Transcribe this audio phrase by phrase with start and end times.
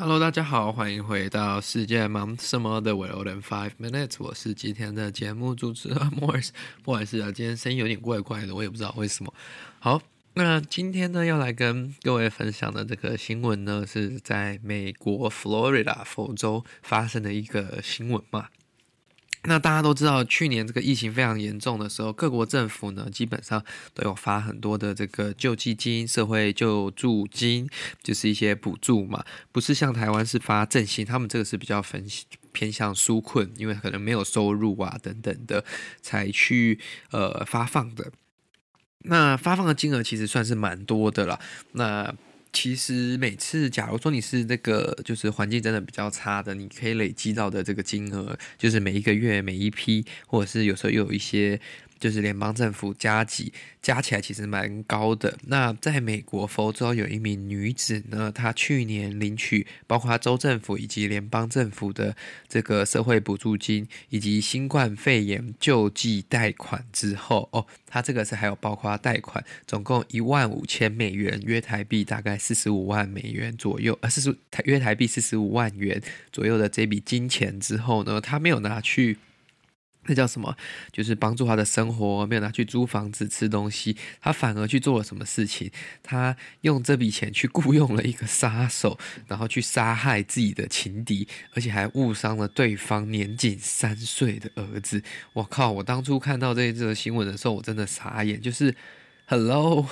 [0.00, 6.48] Hello，大家好，欢迎回到世界忙什么的 World in Five Minutes，我是今天的节目主持人 Morris。
[6.82, 9.34] 不好意思啊，今天声音有点怪怪的，我也不知道为什么。
[9.78, 10.00] 好，
[10.32, 18.46] 那今天呢要来跟各位分享的这个新闻呢，是在美国佛罗里达佛州发生的一个新闻嘛。
[19.44, 23.64] 那大家都知道，去年这个疫情非常严重的时候，各国政府呢基本上
[23.94, 27.68] 都有发很多的这个救济金、社会救助金，
[28.02, 32.06] 就是一些补助嘛，不是像台湾是发振兴，他们这个是比较分
[32.52, 35.64] 偏向纾困，因为可能没有收入啊等等的
[36.02, 36.78] 才去
[37.10, 38.12] 呃发放的。
[39.04, 41.40] 那发放的金额其实算是蛮多的了。
[41.72, 42.14] 那
[42.52, 51.60] 其实每次，假如说你是那个就是环境真的比较差的，你可以累积到的这个金额，就是每一个月每一批，或者是有时候又有一些。
[52.00, 55.38] 就是联邦政府加给加起来其实蛮高的。
[55.46, 62.16] 那在美国佛州有一名女子呢，她去年领取包括州政府以及联邦政府的
[62.48, 79.18] 这个社会补助金以及新冠肺炎救济贷款之后，哦，她这个是还有包括贷款，总共一万五千美元，约台币大概四十五万美元左右，呃，四十台约台币四十五万元左右的这笔金钱之后呢，她没有拿去。
[80.06, 80.56] 那叫什么？
[80.90, 85.70] 就是帮助他的生活，没有拿去租房子、吃东西，他反而去做了什么事情？
[86.02, 95.02] 他用这笔钱去雇佣了一个杀手，然后去杀害自己的情敌，而且还误伤了对方年仅三岁的儿子。
[95.34, 95.70] 我靠！
[95.70, 98.40] 我当初看到这一则新闻的时候，我真的傻眼。
[98.40, 98.74] 就是
[99.26, 99.86] ，Hello，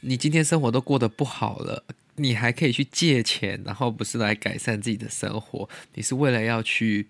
[0.00, 1.84] 你今天生活都过得不好了，
[2.16, 7.06] 你还可以去借钱，然后不是来改善自己的生活，你是为了要去。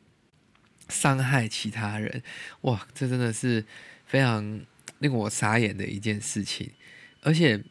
[0.93, 2.23] 伤害其他人，
[2.61, 3.65] 哇，这真的是
[4.05, 4.61] 非常
[4.99, 6.71] 令我傻眼的一件事情。
[7.23, 7.65] 而且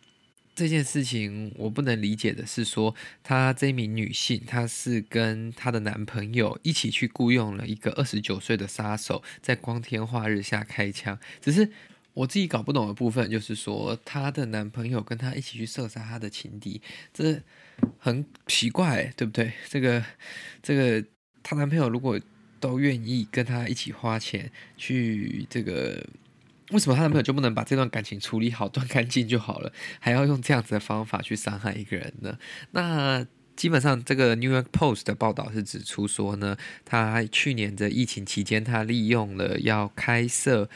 [0.55, 11.17] 这件事情我不能理解的是说，她这名女性，她是跟她的男朋友一起去雇佣了一个二十九岁的杀手，在光天化日下开枪。
[11.39, 11.71] 只是
[12.13, 16.81] 我自己搞不懂的部分，就是说她的男朋友跟她一起去射杀她的情敌，
[17.13, 17.41] 这
[17.97, 19.53] 很奇怪，对不对？
[19.69, 20.03] 这个
[20.61, 21.07] 这个，
[21.43, 22.19] 她男朋友如果。
[22.61, 26.05] 都愿意跟他一起花钱去这个，
[26.69, 32.37] 为什么他男朋友就不能把这段感情处理好、断干净就好了，还要用这样子的方法去伤害一个人呢？
[32.71, 33.25] 那
[33.57, 36.55] 基本上，这个《New York Post》的报道是指出说呢，
[36.85, 40.69] 他去年的疫情期间，他利用了要开设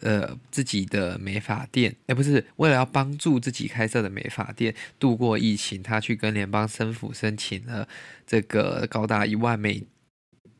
[0.00, 7.88] 呃自己的美发店，哎，不是为了要帮助自己开设的美发店度过疫情，他去跟联邦政府申请了
[8.26, 9.82] 这个高达一万美。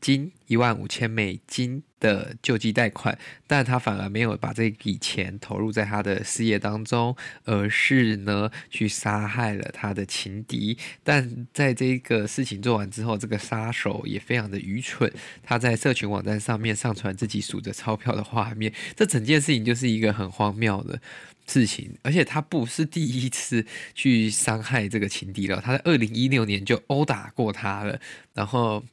[0.01, 10.75] 金一万五千美金的救济贷款，但他反而没有把这笔钱投入在他的事业当中，而是呢去杀害了他的情敌。
[11.03, 15.13] 但在这个事情做完之后，这个杀手也非常的愚蠢，
[15.43, 18.73] 他在社群网站上面上传自己数着钞票的画面。
[18.95, 20.99] 这整件事情就是一个很荒谬的
[21.47, 23.63] 事情，而且他不是第一次
[23.93, 27.99] 去伤害这个情敌了，他在二零一六年就殴打过他了，
[28.33, 28.83] 然后。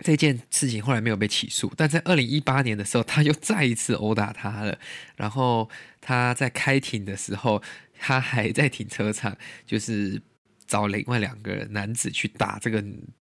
[0.00, 4.78] 这件事情后来没有被起诉，但在二零一八年的时候，他又再一次殴打他了。
[5.16, 5.68] 然后
[6.00, 7.62] 他在开庭的时候，
[7.98, 9.36] 他还在停车场，
[9.66, 10.22] 就是
[10.66, 12.84] 找另外两个男子去打这个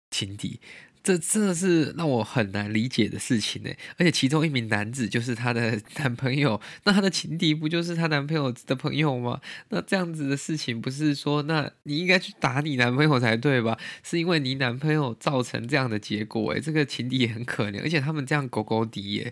[0.10, 0.60] 情敌。
[1.06, 9.40] 这真的是让我很难理解的事情呢，而且其中一名男子就是她的 男朋友，那她的情敌不就是她男朋友的朋友吗？
[9.70, 13.78] 那这样子的事情不是说，那你应该去打你男朋友才对吧？
[14.02, 19.32] 是因为你男朋友造成这样的结果，诶，这个情敌也很可怜，而且他们这样狗狗敌耶，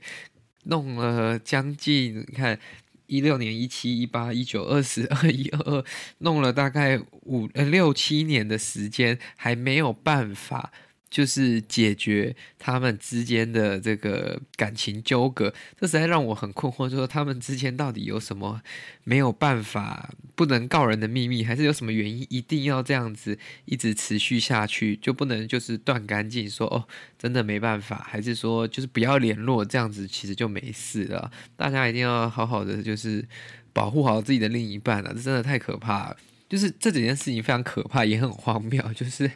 [0.66, 2.60] 弄了将近你看
[3.08, 5.86] 一六年、一七、一八、一九、二十、二一、二二，
[6.20, 10.72] 弄了大概五呃六七年的时间，还没有办法。
[11.14, 18.60] 就是解决他们之间的这个感情纠葛，这实在让我很困惑，就说他们之间到底有什么
[19.04, 26.84] 没有办法不能告人的秘密，还是有什么原因一定要这样子一直持续下去，就不能就是断干净说哦，
[27.20, 31.32] 真的没办法，还是说就是不要联络这样子，其实就没事了。
[31.56, 33.24] 大家一定要好好的就是
[33.72, 36.18] 保护好自己的另一半啊，这真的太可怕了。
[36.50, 39.30] 就是这几件事情非常可怕，也很荒谬，就是。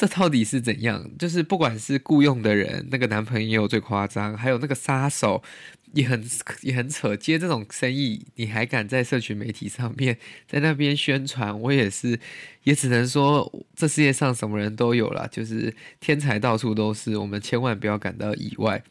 [0.00, 1.10] 这到底是怎样？
[1.18, 5.42] 就是不管是雇佣的人，那个男朋友最夸张，还有那个杀手
[5.92, 6.26] 也很
[6.62, 7.14] 也很扯。
[7.14, 10.16] 接这种生意，你还敢在社群媒体上面
[10.48, 11.60] 在那边宣传？
[11.60, 12.18] 我也是，
[12.64, 17.18] 也只能说这世界上什么人都有了，就是天才到处都是。
[17.18, 18.82] 我们千万不要感到意外。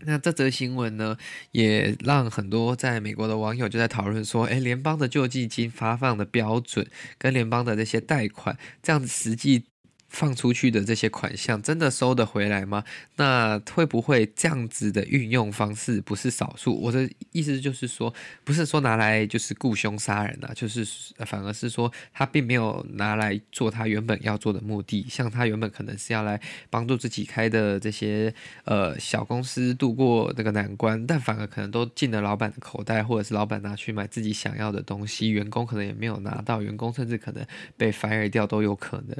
[0.00, 1.16] 那这则新闻呢，
[1.52, 6.84] 也让很多在美国的网友就在讨论说：诶，联邦的救济金发放的标准
[7.16, 9.66] 跟联邦的这些贷款，这样实际。
[10.08, 12.84] 放出去的这些款项真的收得回来吗？
[13.16, 16.74] 那会不会这样子的运用方式不是少数？
[16.80, 18.12] 我的意思就是说，
[18.44, 20.86] 不是说拿来就是雇凶杀人啊，就是
[21.26, 25.06] 反而是说他并没有拿来做他原本要做的目的。
[25.08, 37.44] 像他原本可能是要来帮助自己开的这些呃小公司度过那个难关，但反而可能都进了老板的口袋，或者是老板拿去买自己想要的东西，员工可能也没有拿到，员工甚至可能
[37.76, 39.16] 被 fire 掉都有可能。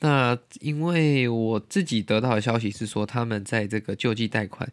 [0.00, 0.23] 那
[0.60, 4.70] 因为我自己得到的消息是说，他们在这个救济贷款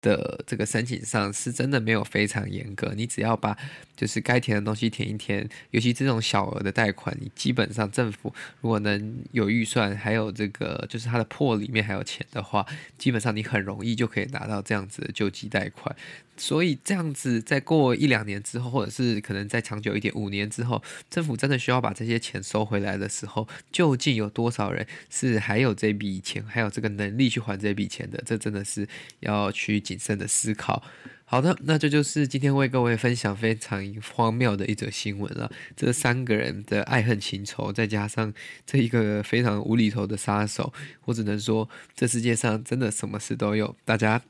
[0.00, 3.56] 的这个申请上是真的没有非常严格，你只要把
[3.96, 12.64] 就是该填的东西填一填，尤其这种小额的贷款，你基本上政府如果能有预算，还有这个就是它的破里面还有钱的话，
[12.96, 15.94] 基本上你很容易就可以拿到这样子的救济贷款。
[16.38, 20.80] 所以这样子，在过一两年之后，或者是可能再长久一点，五年之后，
[21.10, 28.22] 政府真的需要把这些钱收回来的时候，究竟有多少人是还有这笔钱，还有这个能力去还这笔钱的？
[28.24, 28.88] 这真的是
[29.20, 30.82] 要去谨慎的思考。
[31.24, 35.50] 好的，那这就是今天为各位分享非常荒谬的一则新闻了。
[35.76, 38.32] 这三个人的爱恨情仇，再加上
[38.64, 40.72] 这一个非常无厘头的杀手，
[41.04, 43.76] 我只能说，这世界上真的什么事都有。
[43.84, 44.22] 大家。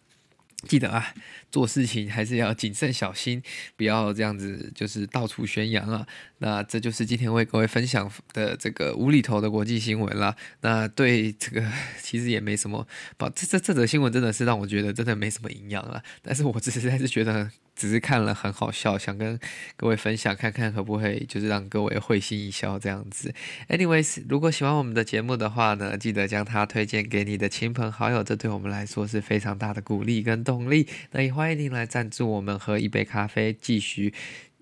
[0.67, 1.15] 记得啊，
[1.51, 3.43] 做事情还是要谨慎小心，
[3.77, 6.07] 不要这样子就是到处宣扬啊。
[6.39, 10.35] 那这就是今天为各位分享的这个无厘头的国际新闻啦。
[10.63, 11.65] 那对这个
[12.03, 12.87] 其实也没什么，
[13.35, 16.03] 这这这则新闻真的是让我觉得真的没什么营养了。
[16.23, 17.51] 但是我只是还是觉得。
[17.79, 19.39] 只是看了很好笑，想跟
[19.77, 23.33] 各位分享，看看可不可以就是让各位会心一笑这样子。
[23.69, 30.89] Anyways，如果喜欢我们的节目的话呢，记得将它推荐给你的亲朋好友，这对我们来说是非常大的鼓励跟动力。
[31.13, 34.13] 那也欢迎您来赞助我们喝一杯咖啡，继续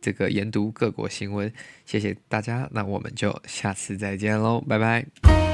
[0.03, 1.51] 这个研读各国新闻。
[1.87, 5.46] 谢谢大家，那我们就下次再见喽，拜拜。